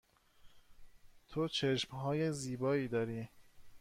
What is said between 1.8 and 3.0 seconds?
های زیبایی